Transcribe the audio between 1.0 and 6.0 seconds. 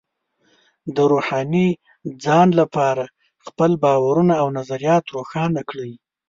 روحاني ځان لپاره خپل باورونه او نظریات روښانه کړئ.